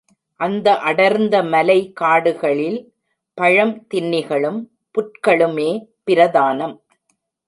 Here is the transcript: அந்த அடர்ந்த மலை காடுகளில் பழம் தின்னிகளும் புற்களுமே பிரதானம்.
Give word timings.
அந்த 0.39 0.67
அடர்ந்த 0.79 1.43
மலை 1.43 1.91
காடுகளில் 1.93 2.79
பழம் 3.37 3.75
தின்னிகளும் 3.93 4.59
புற்களுமே 4.95 5.69
பிரதானம். 6.05 6.75